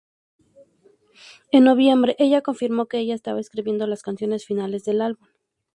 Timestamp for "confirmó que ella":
2.41-3.13